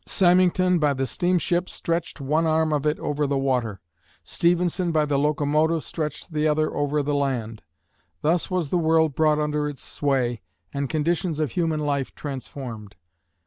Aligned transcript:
Symington 0.07 0.79
by 0.79 0.95
the 0.95 1.05
steamship 1.05 1.69
stretched 1.69 2.19
one 2.19 2.47
arm 2.47 2.73
of 2.73 2.87
it 2.87 2.97
over 2.97 3.27
the 3.27 3.37
water; 3.37 3.79
Stephenson 4.23 4.91
by 4.91 5.05
the 5.05 5.19
locomotive 5.19 5.83
stretched 5.83 6.33
the 6.33 6.47
other 6.47 6.73
over 6.73 7.03
the 7.03 7.13
land. 7.13 7.61
Thus 8.23 8.49
was 8.49 8.71
the 8.71 8.79
world 8.79 9.13
brought 9.13 9.37
under 9.37 9.69
its 9.69 9.83
sway 9.83 10.41
and 10.73 10.89
conditions 10.89 11.39
of 11.39 11.51
human 11.51 11.81
life 11.81 12.15
transformed. 12.15 12.95